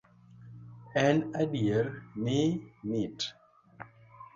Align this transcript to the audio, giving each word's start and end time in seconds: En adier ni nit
En 1.05 1.21
adier 1.43 1.93
ni 2.25 2.41
nit 2.95 3.33